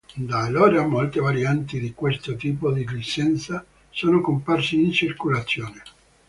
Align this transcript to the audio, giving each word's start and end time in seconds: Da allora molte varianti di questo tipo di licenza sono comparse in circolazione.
Da 0.17 0.39
allora 0.39 0.83
molte 0.87 1.19
varianti 1.19 1.79
di 1.79 1.93
questo 1.93 2.35
tipo 2.35 2.71
di 2.71 2.87
licenza 2.87 3.63
sono 3.91 4.19
comparse 4.19 4.75
in 4.75 4.91
circolazione. 4.91 5.83